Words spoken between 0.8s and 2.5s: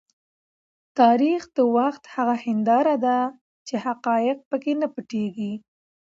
تاریخ د وخت هغه